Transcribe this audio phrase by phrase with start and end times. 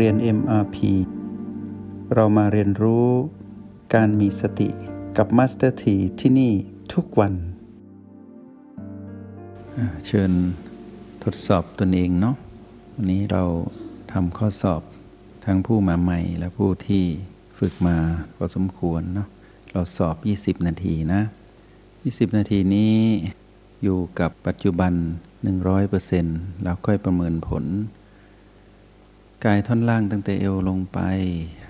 [0.00, 0.76] เรียน MRP
[2.14, 3.08] เรามาเรียนรู้
[3.94, 4.68] การมีสติ
[5.16, 6.52] กับ Master T ที่ที่นี่
[6.94, 7.34] ทุกวัน
[10.06, 10.32] เชิญ
[11.24, 12.36] ทดสอบตนเองเนาะ
[12.94, 13.44] วันนี้เรา
[14.12, 14.82] ทำข้อสอบ
[15.44, 17.04] ทั้งผู้มาใหม่และผู้ที่
[17.58, 17.96] ฝึกมา
[18.36, 19.28] พอสมควรเนาะ
[19.72, 20.16] เราสอบ
[20.60, 21.20] 20 นาทีนะ
[21.80, 22.94] 20 นาทีนี้
[23.82, 24.92] อยู่กับปัจจุบัน
[25.78, 27.64] 100%แล้วค่อยประเมินผล
[29.48, 30.98] กายท่อนล่างตั้งแต่เอวลงไป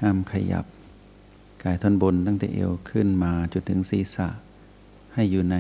[0.00, 0.66] ห้ามขยับ
[1.64, 4.28] กายท่อนบนตั้งแต่เอวขึ้นมาจนถึงศีรษะ
[5.14, 5.56] ให้อยู่ใน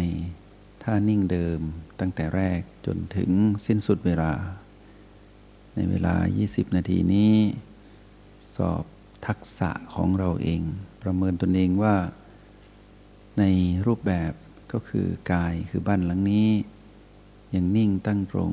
[0.82, 1.60] ท่านิ่งเดิม
[2.00, 3.30] ตั้งแต่แรกจนถึง
[3.66, 4.32] สิ้นสุดเวลา
[5.74, 6.14] ในเวลา
[6.46, 7.34] 20 นาทีนี้
[8.56, 8.84] สอบ
[9.26, 10.60] ทักษะของเราเอง
[11.02, 11.96] ประเมินตนเองว่า
[13.38, 13.44] ใน
[13.86, 14.32] รูปแบบ
[14.72, 16.48] ก็คือกายคือบ้านหลังนี้
[17.54, 18.52] ยังนิ่งตั้งตรง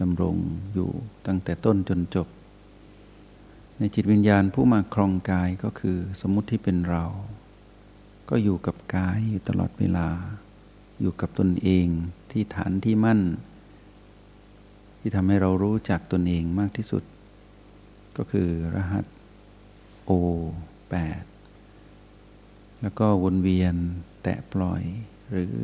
[0.00, 0.36] ดำรง
[0.74, 0.90] อยู่
[1.26, 2.28] ตั้งแต่ต้นจนจบ
[3.78, 7.04] ในจิตวิญญาณผู้มาครองกายก็คือสมมุติที่เป็นเรา
[8.28, 10.08] ก็อยู่กับกายอยู่ตลอดเวลา
[11.00, 11.86] อยู่กับตนเอง
[12.30, 13.20] ที่ฐานที่มั่น
[15.00, 17.02] ที่ทำให้เรารู้จักตนเองมากที่สุด
[18.16, 19.04] ก็คือรหัส
[20.08, 20.10] O
[20.50, 21.22] 8แปด
[22.82, 23.74] แล้วก็วนเวียน
[24.22, 24.82] แตะปล่อย
[25.30, 25.54] หรือ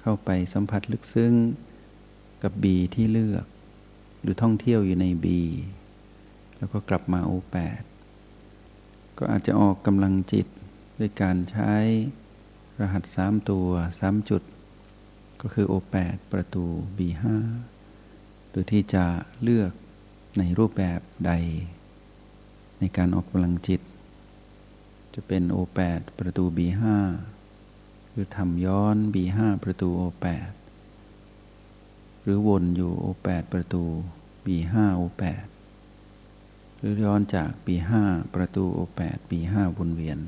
[0.00, 1.34] เข้าไปสัมผัสลึกซึ้ง
[2.42, 3.46] กับ B ที่เลือก
[4.22, 5.26] หรือท่องเที่ยวอยู่ใน B
[6.56, 7.82] แล้วก็กลับมาโอแปด
[9.18, 10.46] ก็อาจจะออกกำลังจิต
[10.98, 11.72] ด้วยการใช้
[12.80, 13.68] รหัสสามตัว
[14.00, 14.42] สามจุด
[15.40, 16.64] ก็คือโอแปดประตู
[16.98, 17.24] B5
[18.50, 19.04] โดยที่จะ
[19.42, 19.72] เลือก
[20.38, 21.32] ในรูปแบบใด
[22.78, 23.80] ในการออกกำลังจิต
[25.14, 26.82] จะเป็นโอแปดประตู B5
[28.10, 30.50] หรือทำย้อน B5 ประตูโอแปด
[32.22, 33.82] หรือวนอยู่โอแปดประตู
[34.46, 35.44] B5 โอแปด
[36.86, 38.02] รือย้อนจากปีห้า
[38.34, 40.18] ประตูโอแปดปีห้าวนเวียน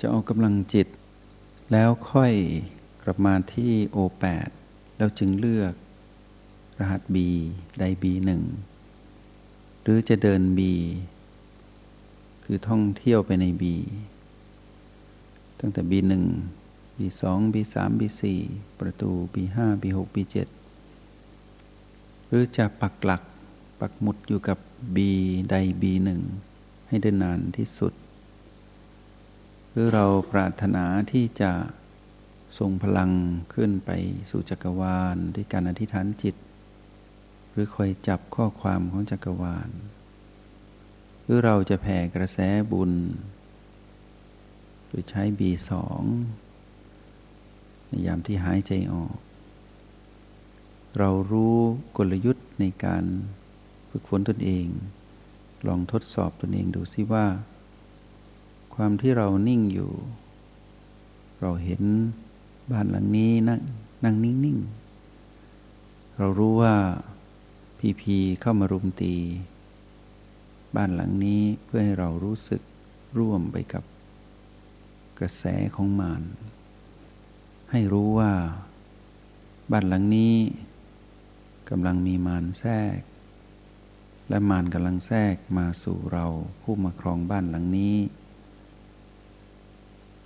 [0.00, 0.88] จะเอากำลังจิต
[1.72, 2.32] แล้วค่อย
[3.02, 4.48] กลับมาที่โอแปด
[4.96, 5.74] แล้วจึงเลือก
[6.78, 7.28] รหัสบี
[7.78, 8.42] ใดบีหนึ่ง
[9.82, 10.72] หรือจะเดินบี
[12.44, 13.76] คือท่องเที่ยวไปในบี
[15.60, 16.24] ตั้งแต่บีหนึ่ง
[16.98, 18.38] บีสองบีสามบีสี่
[18.80, 20.48] ประตูบีห้าบีหกบีเจ็ด
[22.28, 23.22] หรือจะปักหลัก
[23.80, 24.58] ปักหมุดอยู่กับ
[24.94, 24.98] B
[25.50, 26.20] ใด B หนึ่ง
[26.88, 27.92] ให้ได้นานที่สุด
[29.70, 31.52] หรือเราปรารถนาที่จะ
[32.58, 33.10] ส่งพลัง
[33.54, 33.90] ขึ้นไป
[34.30, 36.34] สู่จักรวาลด้วยการอธิษฐานจิต
[37.50, 39.70] หรือคอยจับข้อความของจักรวาล
[41.22, 42.38] หรือเราจะแผ่กระแส
[42.72, 42.92] บุญ
[44.86, 46.02] โดยใช้ B สอง
[47.88, 49.16] ในยามที่หายใจออก
[50.98, 51.56] เรารู้
[51.96, 53.04] กลยุทธ์ในการ
[53.98, 54.66] ฝึกฝนตนเอง
[55.66, 57.26] ลองทดสอบตนเองดูซิว่า
[58.74, 59.92] ความที่เรานิ่งอยู่
[61.40, 61.82] เราเห็น
[62.72, 63.60] บ้านหลังนี้นั่ง
[64.04, 66.74] นั่งนิ่งๆ เรารู้ว่า
[67.78, 69.14] พีพีเข้ามารุมตี
[70.76, 72.62] บ้านหลังนี้เพื่อให้เรารู้สึก
[73.18, 73.84] ร่วมไปกับ
[75.18, 76.22] กระแสของมาร
[77.70, 78.32] ให้รู้ว่า
[79.70, 80.34] บ้านหลังนี้
[81.70, 82.98] กำลังมีมารแทรก
[84.28, 86.26] และมารกำลังแทรกมาสู่เรา
[86.62, 87.96] ผู้มาครองบ้านหลังนี้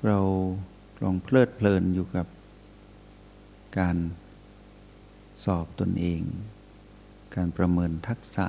[0.06, 0.20] เรา
[1.02, 2.26] ลองเพลิดเพลินอยู่กับ
[3.78, 3.96] การ
[5.44, 6.22] สอบตนเอง
[7.34, 8.46] การประเมินทักษะ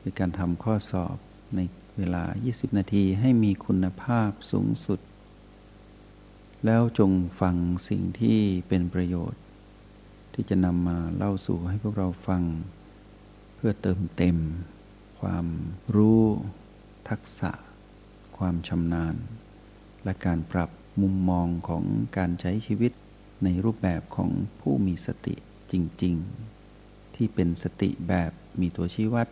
[0.00, 1.16] ในการทำข้อสอบ
[1.56, 1.60] ใน
[1.96, 5.00] เวลา 20 นาทีให้มีคุณภาพสูงสุด
[6.64, 7.10] แล้วจง
[7.40, 7.56] ฟัง
[7.88, 9.42] สิ่งที่เป็นประโยชน์
[10.34, 12.42] ที่จะนำมาเล่าสู่ให้พวกเราฟัง
[13.68, 14.38] พื่อเติมเต็ม
[15.20, 15.46] ความ
[15.96, 16.22] รู้
[17.08, 17.52] ทักษะ
[18.38, 19.16] ความชำนาญ
[20.04, 20.70] และการปรับ
[21.02, 21.84] มุมมองของ
[22.16, 22.92] การใช้ชีวิต
[23.44, 24.30] ในรูปแบบของ
[24.60, 25.34] ผู้มีสติ
[25.72, 26.14] จริง
[26.64, 29.28] ๆ ที่เป็นสติแบบมีตัวชี้วัด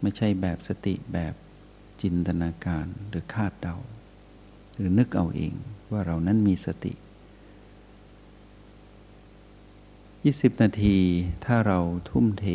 [0.00, 1.34] ไม่ใช่แบบสติแบบ
[2.02, 3.76] จินตนาการหรือคาดเดา
[4.76, 5.54] หรือนึกเอาเอง
[5.90, 6.92] ว่าเรานั้นมีสติ
[10.16, 10.98] 20 นาที
[11.44, 11.78] ถ้าเรา
[12.10, 12.46] ทุ่มเท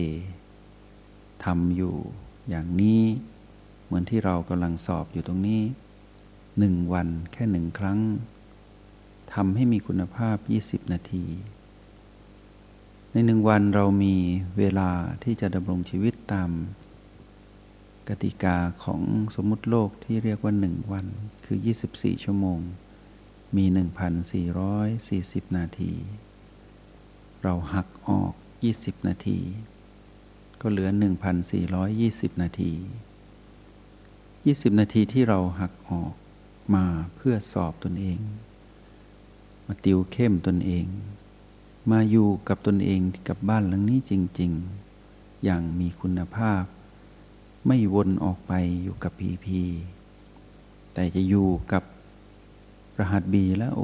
[1.46, 1.96] ทำอยู่
[2.50, 3.02] อย่างนี้
[3.86, 5.62] เหมือนที่เรากำลังสอบอยู่ตรงนี้
[6.60, 8.00] หนึ่งวันแค่หนึ่งครั้ง
[9.34, 11.26] ทำให้มีคุณภาพ 20 นาที
[13.12, 14.16] ในหนึ่งวันเรามี
[14.58, 14.90] เวลา
[15.24, 16.52] ที่จะดำรงชีวิตตาม
[18.08, 19.02] กติกาของ
[19.36, 21.06] สมมุติโลกที่เรียกว่าหนึ่งวัน
[21.46, 21.58] คือ
[21.92, 22.60] 24 ชั่วโมง
[23.56, 23.66] มี
[24.42, 25.94] 1,440 นาที
[27.44, 28.34] เราหักออก
[28.70, 29.40] 20 นาที
[30.62, 30.90] ก็เหลือ
[31.66, 32.72] 1,420 นาที
[33.96, 36.14] 20 นาทีที่เราหักออก
[36.76, 36.86] มา
[37.16, 38.20] เพื่อสอบตนเอง
[39.66, 40.86] มาติวเข้มตนเอง
[41.92, 44.52] มาอยู่กับตนเองกับบ้านหลังนี้จริง
[44.98, 46.64] ๆ อย่างมีคุณภาพ
[47.68, 49.62] ไม่วนออกไปอยู่กับพีพี
[50.94, 51.84] แต่จะอยู่กับ
[53.00, 53.82] รหัสบีและโอ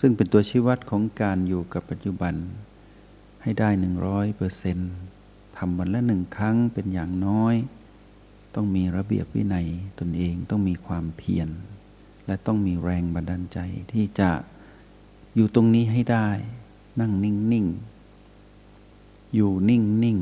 [0.00, 2.34] ซึ่งเป็นตัวชี้วัดของการอยู่กับปัจจุบัน
[3.42, 4.78] ให้ได้หนึ่งร้อยเปอร์เซ็น
[5.56, 7.54] ทำวันละหนึ่งครั้งเป็นอย่างน้อย
[8.54, 11.48] ต้องมีระเบียบวินัยตนเองต้องมีความเพียร
[12.26, 13.58] และต้องมีแรงบันดาลใจ
[13.92, 14.30] ที่จะ
[15.34, 16.28] อยู่ตรงนี้ให้ได้
[17.00, 17.66] นั่งนิ่งนิ่ง
[19.34, 20.18] อยู่นิ่งนิ่ง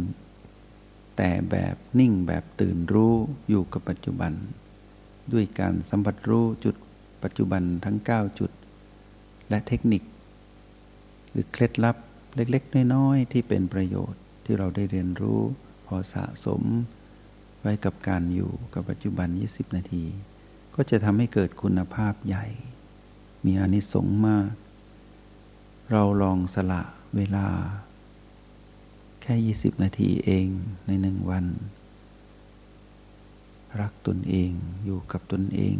[1.17, 3.15] แต่แบบนิ่งแบบตื่นรู้
[3.49, 4.33] อยู่กับปัจจุบัน
[5.33, 6.77] ด้วยการสัมผัสรู้จุด
[7.23, 8.51] ปัจจุบันทั้ง 9 จุด
[9.49, 10.03] และเทคนิค
[11.31, 11.97] หรือเคล็ดลับ
[12.35, 15.41] เล็กๆ น้อยๆ ที่เป็นประโยชน์ที่เราได้เรียนรู้
[15.87, 16.63] พอสะสม
[17.61, 20.05] ไว้กับการอยู่กับปัจจุบัน 20 นาที
[20.75, 22.47] ก็จะทำให้เกิดคุณภาพใหญ่
[23.45, 24.51] มีอนิสงส์มาก
[25.91, 26.83] เราลองสละ
[27.17, 27.47] เวลา
[29.23, 30.47] แค่ 20 นาทีเอง
[30.87, 31.47] ในหนึ่งวัน
[33.81, 34.51] รักตนเอง
[34.85, 35.77] อยู่กับตนเอง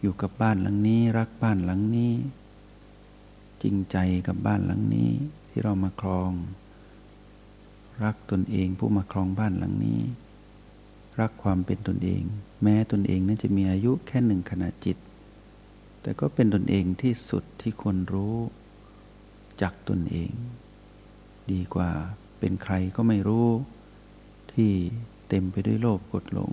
[0.00, 2.12] อยู่กับบ้านหลังนี้ รักบ้านหลังนี้
[3.62, 5.10] จริงใจกับบ้านหลังนี้
[5.48, 6.32] ที่เรามาครอง
[8.04, 10.00] รักตนเองผู้มาครองบ้านหลังนี้
[11.20, 12.22] รักความเป็นตนเอง
[12.62, 14.96] แม้ตนเองนั้นจะมีอายุแค่หนึ่งขณะจิต
[16.02, 18.36] แต่ก็เป็นตนเองที่สุดที่ควรรู้
[19.62, 20.32] จักตนเอง
[21.52, 21.90] ดีกว่า
[22.38, 23.48] เป็นใครก็ไม่รู้
[24.52, 24.70] ที่
[25.28, 26.52] เต็มไปด้วยโลภกดหลง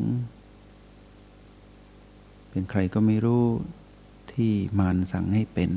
[2.49, 3.45] เป็นใครก็ไม่รู้
[4.33, 5.71] ที่มารสั่งให้เป็น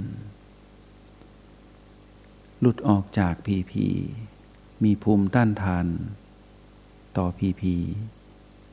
[2.64, 3.86] หลุดออกจากพีพี
[4.84, 5.86] มีภูมิต้านทาน
[7.16, 7.74] ต่อพีพี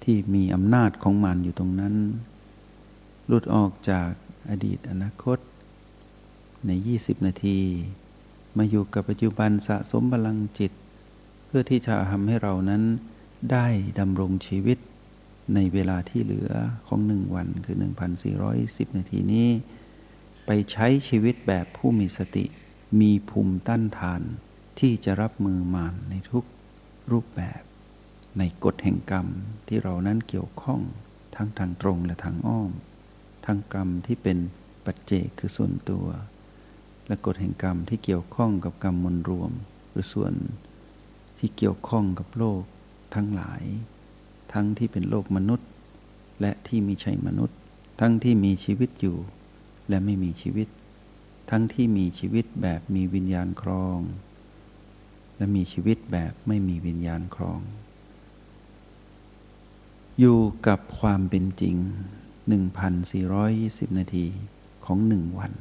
[0.03, 1.95] ที่มีอำนาจของมันอยู่ตรงนั้น
[3.27, 4.11] หลุดออกจาก
[4.49, 5.39] อดีตอนาคต
[6.65, 7.59] ในยี่สิบนาที
[8.57, 10.71] มาอยู่กับปัจจุบันสะสมพลังจิต
[11.45, 12.83] เพื่อที่จะทำให้เรานั้น
[13.51, 13.67] ได้
[13.99, 14.77] ดำรงชีวิต
[15.53, 16.51] ในเวลาที่เหลือ
[16.87, 17.77] ของหนึ่งวันคือ
[18.35, 19.47] 1,410 นาทีนี้
[20.45, 22.45] ไปใช้ชีวิตแบบผู้มีสติ
[22.99, 24.21] มีภูมิต้านทาน
[24.79, 26.45] ที่จะรับมือมานในทุก
[27.11, 27.61] รูปแบบ
[28.37, 29.27] ในกฎแห่งกรรม
[29.67, 30.81] ที่เรานั้นเกี่ยวข้อง
[31.35, 32.71] ทั้งทางตรงและทางอ้อม
[33.45, 34.37] ทั้งกรรมที่เป็น
[34.85, 36.07] ปัจเจกคือส่วนตัว
[37.07, 39.51] และกฎแห่งกรรมที่เกี่ยวข้องกับกรรมมวลรวม
[39.91, 40.33] หรือส่วน
[41.37, 42.61] ที่เกี่ยวข้องกับโลก
[43.15, 43.63] ทั้งหลาย
[44.53, 45.69] ทั้งที่เป็นโลกมนุษย์
[46.41, 47.57] และที่มีใช่มนุษย์
[47.99, 49.17] ทั้งที่มีชีวิตอยู่
[49.89, 50.67] และไม่มีชีวิต
[51.49, 53.99] ทั้งที่มีชีวิตแบบมีวิญญาณครอง
[55.37, 57.59] และมีชีวิตแบบไม่มีวิญญาณครอง
[60.19, 61.75] อยู่กับความเป็นจริง
[62.47, 64.25] 1,420 นาที
[64.85, 65.53] ของหนึ่งวัน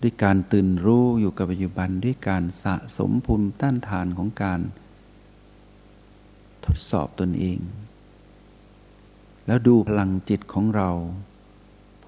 [0.00, 4.60] ด้วยการตื่นรู้อยู่กับปัจจุบันด้วยการสะสมภูมิต้านทานของการ
[6.64, 7.58] ทดสอบตนเอง
[9.46, 10.90] แล้วดูพลังจิตของเรา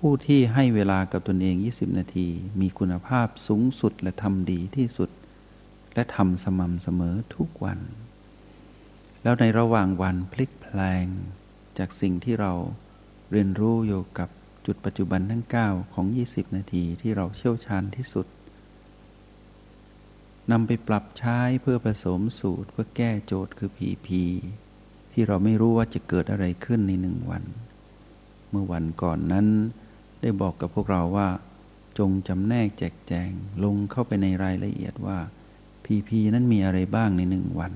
[0.07, 2.29] ผู้ที่ให้เวลากับตนเอง 20 นาที
[2.61, 5.11] มีคุณภาพสูงสุดและทำดีที่สุด
[5.95, 7.81] และทำสม่ำเสมอทุกวัน
[9.23, 11.07] แล้วในระหว่างวันพลิกแปลง
[11.79, 12.53] จากสิ่งที่เรา
[13.33, 14.29] เรียนรู้อยู่กับ
[14.67, 18.27] จุดปัจจุบันทั้ง 9 ของ 20 นาทีที่เราเชี่ยวชาญที่สุด
[20.51, 24.25] นำไปปรับใช้เพื่อผสมสูตรเพื่อแก้โจทย์คือผีผี
[25.13, 27.45] ที่เราไม่รู้ว่าจะเกิดอะไรขึ้นในหนึ่งวัน
[28.51, 29.49] เมื่อวันก่อนนั้น
[30.25, 31.29] ได้บอกกับพวกเราว่า
[31.99, 33.31] จงจำแนกแจกแจง
[33.65, 35.19] ลงเข้าไปในรายละเอียดว่า
[35.85, 37.73] พีพีนั้นมีอะไรบ้างในหนึ่งวัน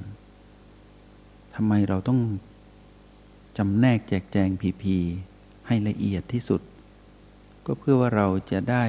[1.55, 2.21] ทำไมเราต้อง
[3.59, 4.97] จำแนกแจกแจงพีพี
[5.67, 6.63] ให้ละเอียดที่สุด
[7.67, 8.85] ก็เพื่อว่าเราจะได้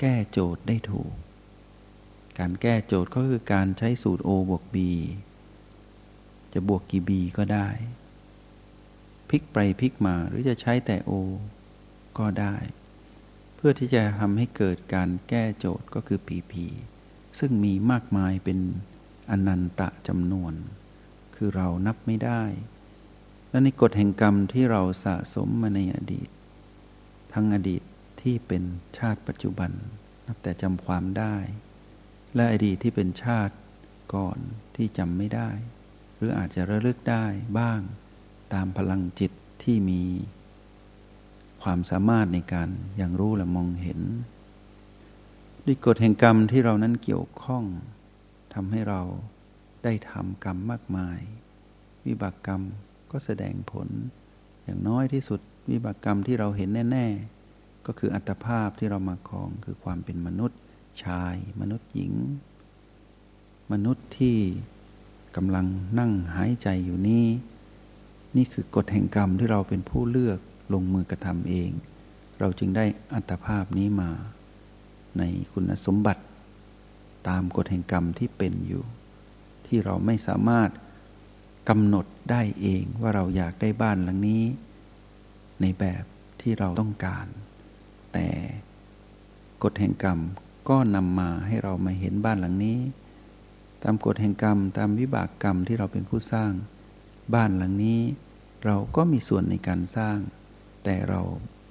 [0.00, 1.12] แก้โจทย์ได้ถูก
[2.38, 4.76] การแก้โจทย์ก็คือการใช้สูตร O บวก B
[6.52, 7.68] จะบวกกี่ B ก็ได้
[9.28, 11.12] พลิกไปพลิกมาหรือจะใช้แต่ O
[12.18, 12.56] ก็ได้
[13.56, 16.52] เพื่อที่จะทำให้เกิดการแก้โจทย์ก็คือ PP
[17.38, 18.58] ซึ่งมีมากมายเป็น
[19.30, 20.54] อนันตะจำนวน
[21.36, 22.42] คือเรานับไม่ได้
[23.50, 26.28] และในกฎแห่งกรรมที่เราสะสมมาในอดีต
[27.32, 27.82] ทั้งอดีต
[28.22, 28.62] ที่เป็น
[28.98, 29.70] ชาติปัจจุบัน
[30.26, 31.36] นับแต่จำความได้
[32.34, 33.54] และอดีตที่เป็นชาติ
[34.14, 34.38] ก่อน
[34.76, 35.50] ที่จำไม่ได้
[36.14, 37.26] หรืออาจจะระลึกได้
[37.58, 37.80] บ้าง
[38.54, 39.32] ตามพลังจิต
[39.62, 40.02] ที่มี
[41.62, 42.68] ความสามารถในการ
[43.00, 44.00] ยังรู้และมองเห็น
[45.66, 47.64] ด้วยกฎแห่งกรรมที่เรานั้นเกี่ยวข้อง
[48.54, 49.02] ทำให้เรา
[49.84, 51.20] ได้ทำกรรมมากมาย
[52.06, 52.62] วิบากกรรม
[53.10, 53.88] ก็แสดงผล
[54.64, 57.06] อย่างน้อยที่สุดวิบากกรรมที่เราเห็นแน่
[57.46, 60.58] ๆ ก็คืออัตภาพที่เรามาครองคือความเป็นมนุษย์
[61.04, 62.14] ชาย มนุษย์หญิง
[63.72, 64.36] มนุษย์ที่
[65.36, 65.66] กำลัง
[65.98, 67.26] นั่งหายใจอยู่นี้
[68.36, 70.38] นี่คือกฎแห่งกรรมที่เราเป็นผู้เลือก
[70.72, 71.70] ลงมือกระทำเอง
[72.38, 72.84] เราจึงได้
[73.14, 74.10] อัตภาพนี้มา
[75.18, 75.22] ใน
[75.52, 76.22] คุณสมบัติ
[77.28, 78.84] ตามกฎแห่งกรรมที่เป็นอยู่
[79.66, 80.70] ที่เราไม่สามารถ
[81.68, 84.42] กำหนดได้เองว่าเราอยากได้บ้านหลังนี้
[85.60, 86.04] ในแบบ
[86.40, 87.26] ที่เราต้องการ
[88.12, 88.28] แต่
[89.62, 90.18] กฎแห่งกรรม
[90.68, 92.78] ก็นำมาให้เรามาเห็นบ้านหลังนี้
[93.82, 96.52] ตามกฎแห่งกรรม ตามวิบากกรรมที่เราเป็นผู้สร้าง
[97.34, 98.00] บ้านหลังนี้
[98.64, 100.18] เราก็มีส่วนในการสร้าง
[100.90, 101.22] แต่เรา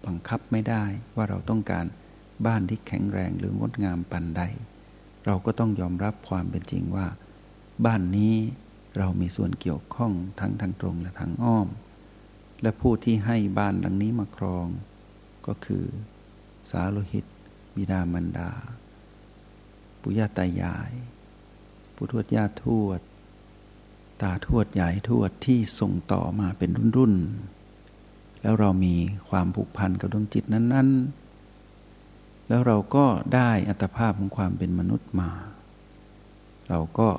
[0.05, 0.83] บังคับไม่ได้
[1.15, 1.85] ว่าเราต้องการ
[2.45, 4.41] บ้านที่แข็งแรงหรืองดงามปันใด
[5.25, 7.07] เราก็ต้องยอมรับความเป็นจริงว่า
[7.85, 8.35] บ้านนี้
[8.97, 11.67] เรามีส่วนเกี่ยวข้องทั้งทางตรงและทางอ้อม
[12.61, 14.67] และผู้ที่ให้บ้านหลังนี้มาครอง
[15.47, 15.85] ก็คือ
[16.71, 17.25] สาโลหิต
[17.75, 18.51] บิดามารดา
[20.01, 20.91] ปุย่าตายาย
[21.95, 23.01] ปุทวดญาติทวด
[24.21, 27.56] ตาทวดยายทวดที่ส่งต่อมาเป็นรุ่นๆ
[28.41, 28.95] แล้วเรามี
[29.29, 35.31] ความผูกพันกับดวงจิตนั้นๆ แล้วเราก็ได้อัตภาพของความเป็นมนุษย์มา
[36.69, 37.09] เราก็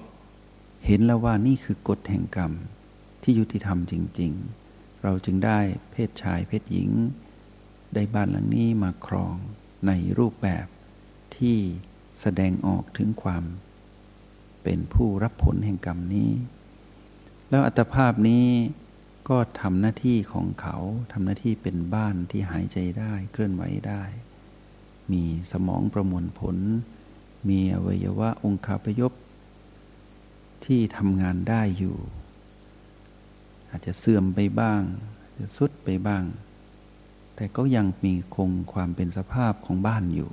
[0.87, 2.53] เห็นแล้วว่านี่คือกฎแห่งกรรม
[3.23, 4.33] ที่ยุติธรรมจริง
[4.67, 5.59] ๆ เราจึงได้
[5.91, 6.91] เพศชายเพศหญิง
[7.95, 9.35] ได้บ้านหลังนี้มาครอง
[9.87, 10.67] ในรูปแบบ
[11.37, 11.57] ที่
[12.21, 13.45] แสดงออกถึงความ
[14.63, 16.31] เป็นผู้รับผลแห่งกรรมนี้
[17.49, 18.47] แล้วอัตภาพนี้
[19.29, 20.77] ก็ทำหน้าที่ของเขา
[21.13, 24.03] ทำหน้าที่เป็นบ้านที่หายใจได้เคลื่อนไหวได้
[25.13, 26.57] มีสมองประมวลผล
[27.49, 29.13] มีอวัยวะองคาพยพ
[30.65, 31.97] ที่ทำงานได้อยู่
[33.71, 34.81] อาจจะเสื่อมไปบ้าง
[35.39, 36.25] จะสุดไปบ้าง
[37.37, 40.31] แต่ก็ยังมีคงความเป็นสภาพของบ้านอยู่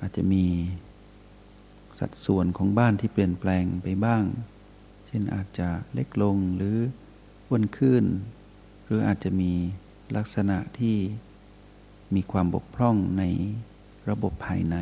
[0.00, 0.44] อาจจะมี
[1.98, 4.24] สัดส่วนของบ้านที่เปลี่ยนแปลงไปบ้าง
[5.06, 6.76] เช่นอาจจะเล็กลงหรือ
[7.48, 8.04] อ้วนขึ้น
[8.84, 9.52] หรืออาจจะมี
[10.16, 10.96] ลักษณะที่
[12.14, 13.24] มีความบกพร่องใน
[14.08, 14.76] ระบบภายใน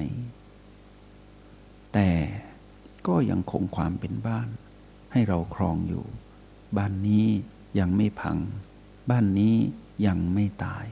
[1.92, 2.10] แต่
[3.06, 4.48] ก็ยังคงความเป็นบ้าน
[5.12, 6.04] ให้เราครองอยู่
[6.76, 7.26] บ้านนี้
[7.78, 8.38] ยังไม่พัง
[9.10, 9.56] บ้านนี้
[10.06, 10.86] ยังไม่ตาย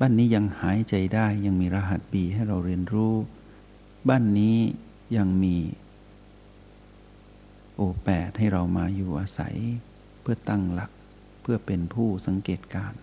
[0.00, 3.14] บ้านนี้ยังหายใจได้ยังมีรหัสบีให้เราเรียนรู้
[4.08, 4.58] บ้านนี้
[5.16, 5.56] ยังมี
[7.76, 9.56] โอแปดให้เรามาอยู่อาศัย
[10.24, 10.90] เพื่อตั้งหลัก
[11.42, 12.94] เพื่อเป็นผู้สังเกตการ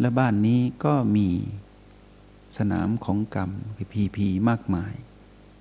[0.00, 1.28] และบ้านนี้ก็มี
[2.58, 3.50] สนามของกรรม
[3.92, 4.94] พีพีมากมาย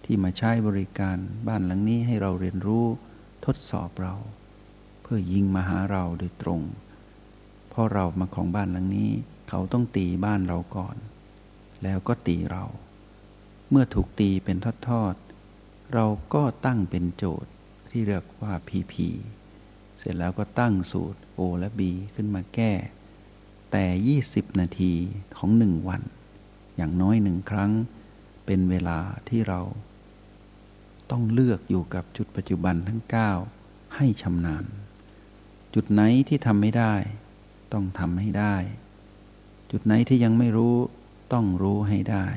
[0.04, 1.18] ที่มาใช้บริการ
[1.48, 2.86] บ้านหลังนี้ให้เราเรียนรู้
[3.46, 4.16] ทดสอบเรา
[5.02, 6.62] เพื่อยิงมาหาเราโดยตรง
[7.70, 9.12] เพราะเรามาของบ้านหลังนี้
[9.50, 10.96] เขาต้องตีบ้านเราก่อน
[11.84, 12.66] แล้วก็ตีเรา
[13.70, 14.58] เมื่อถูกตีเป็น
[14.90, 17.52] ทอดๆเราก็ตั้งเป็นโจทย์
[17.90, 19.08] ที่เรียกว่าพีพี
[20.06, 21.82] ร็จแล้วก็ตั้งสูตร O และ B
[22.16, 22.72] ขึ้นมาแก้
[23.72, 23.86] แต่
[24.24, 24.94] 20 นาที
[25.38, 26.02] ของหนึ่งวัน
[26.76, 27.72] อย่างน้อยหนึ่งครั้ง
[28.46, 29.62] เป็นเวลาที่เรา
[31.12, 33.32] ต้องเลือกอยู่กับจุดปัจจุบันทั้งเก้า
[33.96, 34.66] ให้ชำนาญ
[35.74, 36.94] จุดไหนที่ทำไม่ได้
[37.74, 38.56] ต้องทำให้ได้
[39.72, 40.76] จุดไหนที่ยังไม่รู้
[41.34, 42.28] ต้องรู้ให้ได้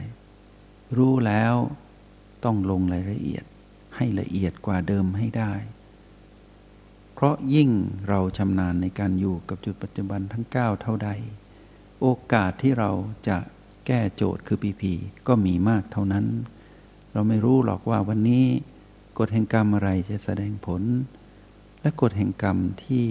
[0.96, 1.54] รู้แล้ว
[2.44, 3.44] ต้องลงรายละเอียด
[3.96, 5.52] ให้ละเอียดกว่าเดิมให้ได้
[7.20, 7.70] เพราะยิ่ง
[8.08, 11.10] เราชำนาญในการอยู่กับจุดปัจจุบันทั้งเก้าเท่าใด
[12.00, 12.90] โอกาสที่เรา
[13.28, 13.38] จะ
[13.86, 14.92] แก้โจทย์คือปีพี
[15.26, 16.26] ก็มีมากเท่านั้น
[17.12, 18.44] เราไม่รู้หรอกว่าวันนี้
[19.18, 20.82] กฎแห่งกรรมอะไรจะแสดงผล
[21.80, 23.04] และกฎแห่งกรรมที่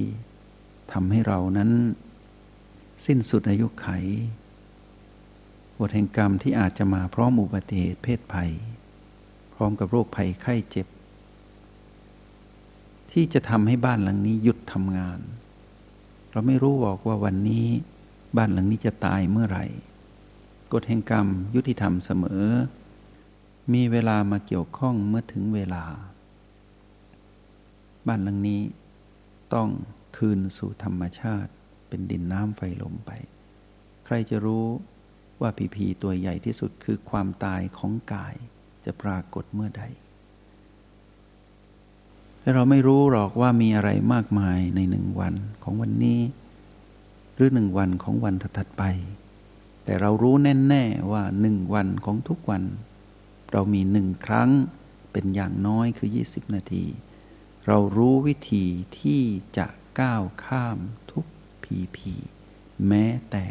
[0.91, 1.71] ทำให้เรานั้น
[3.05, 3.87] สิ้นสุดอายุไข
[5.79, 8.51] กฎแห่งกรรมที่อาจจะมาพร้อมอุบัติเหตุเพศภัย
[9.53, 10.87] พร้อมกับโรคภัยไข้เจ็บ
[13.19, 15.19] ที่จะทำให้บ้านหลังนี้หยุดทำงาน
[16.31, 17.65] เราไม่รู้บอกว่าวันนี้
[18.37, 19.65] บ้านหลังนี้จะตายเมื่อไหร่
[20.73, 22.43] กฎแห่งกรรมยุติธรรมเสมอ
[23.73, 25.83] มีเวลามาเกี่ยวข้องเมื่อถึงเวลา
[28.07, 28.61] บ้านหลังนี้
[29.53, 29.69] ต้อง
[30.17, 31.51] คืนสู่ธรรมชาติ
[31.87, 33.11] เป็นดินน้ำไฟลมไป
[34.05, 34.65] ใครจะรู้
[35.41, 38.35] ว่าผีผีตัวใหญ่ที่สุดคือความตายของกาย
[38.85, 39.85] จะปรากฏเมื่อใด
[42.47, 46.21] และเราไม่รู้หรอกว่ามีอะไรมากมายในหนึ่งวันของวันนี้
[47.35, 48.83] หรือหนึ่งวันของวันถัดไป
[49.83, 50.35] แต่เรารู้
[50.67, 52.63] แน่ๆว่าหนึ่งวันของทุกวัน
[53.51, 54.49] เรามีหนึ่งครั้ง
[55.11, 56.85] เป็นอย่างน้อยคือ 20 นาที
[57.67, 58.65] เรารู้วิธี
[58.99, 59.21] ที่
[59.57, 59.67] จะ
[59.99, 60.77] ก้าวข้าม
[61.11, 61.25] ทุก
[61.63, 62.13] พีพี
[62.87, 63.45] แม้แต่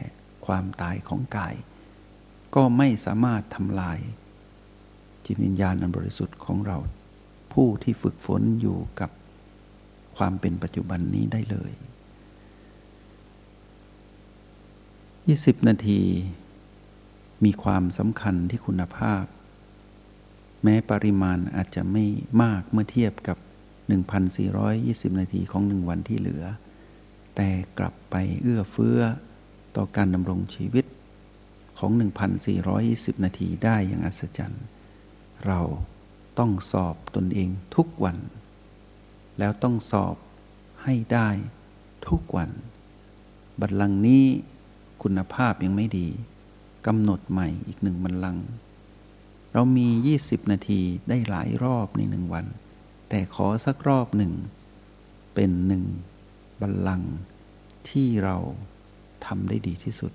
[0.46, 1.54] ความตายของกาย
[2.54, 3.98] ก็ไม่สามารถทำลาย
[5.24, 6.78] จิตวิญญาณอันบริสุทธิ์ของเรา
[7.56, 9.10] ผู้ที่ฝึกฝนอยู่กับ
[10.16, 11.72] ความเป็นปัจจุบันนี้ได้เลย
[14.56, 16.00] 20 นาที
[17.44, 19.24] มีความสำคัญที่คุณภาพ
[20.62, 22.04] แม้ปริมาณอาจจะไม่
[22.42, 23.38] มากเมื่อเทียบกับ
[24.28, 26.44] 1,420 นาทีของหนึ่งวันที่เหลือ
[27.36, 27.48] แต่
[27.78, 29.00] กลับไปเอื้อเฟื้อ
[29.76, 30.84] ต่อการดำรงชีวิต
[31.78, 31.90] ของ
[32.58, 34.64] 1,420 นาทีได้อย่างอัศจรรย์
[35.46, 35.60] เรา
[36.38, 38.18] ต้องสอบตนเองทุกวัน
[39.38, 40.16] แล้วต้องสอบ
[40.82, 41.28] ให้ได้
[42.08, 42.50] ทุกวัน
[43.60, 44.24] บัลลังก์นี้
[45.02, 46.08] คุณภาพยังไม่ดี
[46.86, 48.44] กำหนดใหม่อีกหนึ่งบัลลังก์
[49.52, 52.46] เรามียี่สิบนาทีได้หลายรอบในหนึ่งวัน
[53.08, 54.32] แต่ขอสักรอบหนึ่ง
[55.34, 55.84] เป็นหนึ่ง
[56.60, 57.10] บัลลังก์
[57.90, 58.36] ที่เรา
[59.26, 60.12] ทำได้ดีที่สุด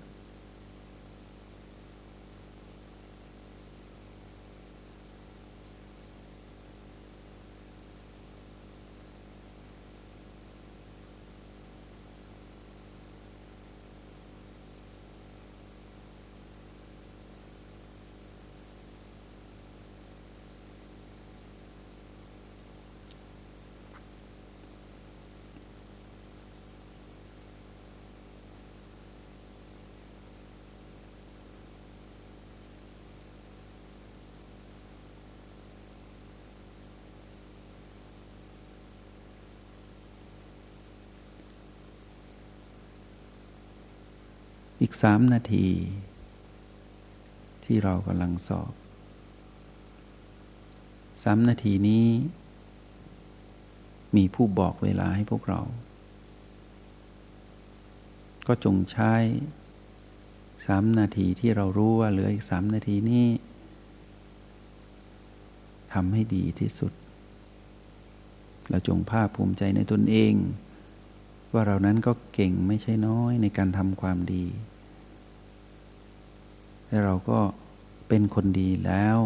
[44.80, 45.66] อีกสามนาที
[47.64, 48.72] ที่เรากำลังสอบ
[51.24, 52.06] สามนาทีนี้
[54.16, 55.60] มีผู้บอกเวลาให้พวกเรา
[58.46, 59.14] ก็จงใช้
[60.66, 63.26] สามนาทีที่เรารู้ว่าเหลืออีกสามนาทีนี้
[65.92, 66.92] ทำให้ดีที่สุด
[68.70, 70.34] เราจงภาคภูมิใจในตนเอง
[71.52, 74.44] ว่าเรานั้นก็เก่งไม่ใช่น้อยในการทำความดี
[76.88, 77.38] และเราก็
[78.08, 79.18] เป็นคนดีแล้ว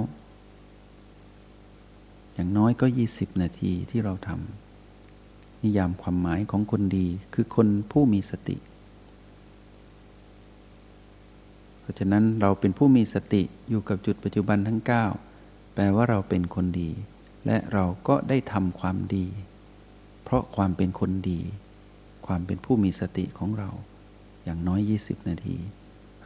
[2.35, 8.57] อย่างน้อยก็ยี่สิบนาทีที่เราทำนิยามความหมายของคนดีคือคนผู้มีสติ
[11.81, 15.05] เพราะฉะนั้นเราเป็นผู้มีสติอยู่กับจุดปัจจุบันทั้งเก้า
[15.75, 16.91] แปลว่าเราเป็นคนดี
[17.47, 19.27] และเราก็ได้ทำความดี
[20.25, 21.41] เพราะความเป็นคนดี
[22.27, 23.71] ความเป็นผู้มีสติของเรา
[24.45, 25.57] อย่างน้อยยี่สิบนาที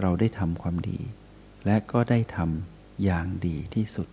[0.00, 0.98] เราได้ทำความดี
[1.66, 4.08] และก็ได้ทำอย่างดีที่สุด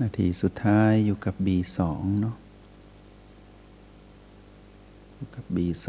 [0.00, 1.78] นาทีสุดท้ายอยู่กับ B2
[2.20, 2.36] เนาะ
[5.14, 5.88] อยู่กับ B2